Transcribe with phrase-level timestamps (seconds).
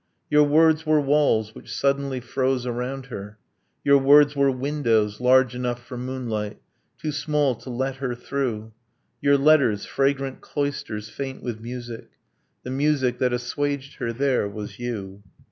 [0.31, 3.37] Your words were walls which suddenly froze around her.
[3.83, 6.59] Your words were windows, large enough for moonlight,
[6.97, 8.73] Too small to let her through.
[9.21, 12.09] Your letters fragrant cloisters faint with music.
[12.63, 15.21] The music that assuaged her there was you.